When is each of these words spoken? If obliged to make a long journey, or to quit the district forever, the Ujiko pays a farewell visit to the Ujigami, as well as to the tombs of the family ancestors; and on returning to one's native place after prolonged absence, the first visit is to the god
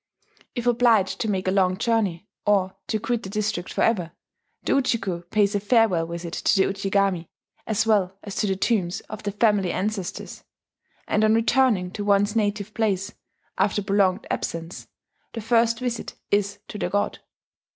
If 0.55 0.65
obliged 0.65 1.21
to 1.21 1.27
make 1.29 1.47
a 1.47 1.51
long 1.51 1.77
journey, 1.77 2.27
or 2.43 2.75
to 2.87 2.99
quit 2.99 3.21
the 3.21 3.29
district 3.29 3.71
forever, 3.71 4.13
the 4.63 4.73
Ujiko 4.73 5.29
pays 5.29 5.53
a 5.53 5.59
farewell 5.59 6.07
visit 6.07 6.33
to 6.33 6.55
the 6.59 6.63
Ujigami, 6.73 7.27
as 7.67 7.85
well 7.85 8.17
as 8.23 8.35
to 8.37 8.47
the 8.47 8.55
tombs 8.55 9.01
of 9.01 9.21
the 9.21 9.31
family 9.31 9.71
ancestors; 9.71 10.43
and 11.07 11.23
on 11.23 11.35
returning 11.35 11.91
to 11.91 12.03
one's 12.03 12.35
native 12.35 12.73
place 12.73 13.13
after 13.59 13.83
prolonged 13.83 14.25
absence, 14.31 14.87
the 15.33 15.41
first 15.41 15.77
visit 15.77 16.15
is 16.31 16.57
to 16.67 16.79
the 16.79 16.89
god 16.89 17.19